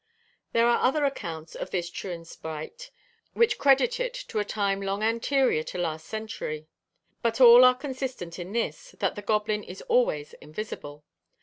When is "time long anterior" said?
4.43-5.61